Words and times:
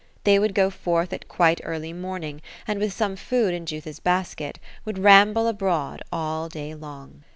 They 0.23 0.39
would 0.39 0.55
go 0.55 0.71
forth 0.71 1.13
at 1.13 1.27
quite 1.27 1.61
early 1.63 1.93
morning, 1.93 2.41
and 2.67 2.79
with 2.79 2.91
some 2.91 3.15
food 3.15 3.53
in 3.53 3.67
Jutha's 3.67 3.99
basket, 3.99 4.57
would 4.83 4.97
ramble 4.97 5.47
abroad 5.47 6.01
all 6.11 6.49
day 6.49 6.73
long. 6.73 7.23